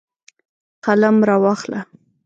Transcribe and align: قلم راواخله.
قلم 0.85 1.17
راواخله. 1.27 1.79